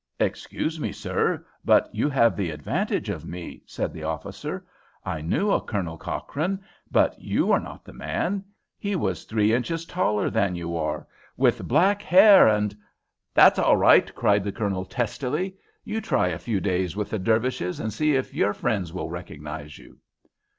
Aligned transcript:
"Excuse 0.19 0.79
me, 0.79 0.91
sir, 0.91 1.45
but 1.63 1.87
you 1.93 2.09
have 2.09 2.35
the 2.35 2.49
advantage 2.49 3.07
of 3.11 3.23
me," 3.23 3.61
said 3.67 3.93
the 3.93 4.01
officer. 4.01 4.65
"I 5.05 5.21
knew 5.21 5.51
a 5.51 5.61
Colonel 5.61 5.95
Cochrane, 5.95 6.59
but 6.91 7.21
you 7.21 7.51
are 7.51 7.59
not 7.59 7.85
the 7.85 7.93
man. 7.93 8.43
He 8.79 8.95
was 8.95 9.25
three 9.25 9.53
inches 9.53 9.85
taller 9.85 10.31
than 10.31 10.55
you, 10.55 10.69
with 11.37 11.67
black 11.67 12.01
hair 12.01 12.47
and" 12.47 12.75
"That's 13.35 13.59
all 13.59 13.77
right," 13.77 14.11
cried 14.15 14.43
the 14.43 14.51
Colonel, 14.51 14.85
testily. 14.85 15.55
"You 15.83 16.01
try 16.01 16.29
a 16.29 16.39
few 16.39 16.59
days 16.59 16.95
with 16.95 17.11
the 17.11 17.19
Dervishes, 17.19 17.79
and 17.79 17.93
see 17.93 18.15
if 18.15 18.33
your 18.33 18.55
friends 18.55 18.91
will 18.91 19.11
recognise 19.11 19.77
you!" 19.77 19.99